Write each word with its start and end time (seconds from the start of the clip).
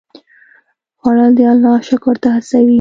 خوړل 0.99 1.31
د 1.37 1.39
الله 1.51 1.77
شکر 1.89 2.15
ته 2.21 2.27
هڅوي 2.35 2.67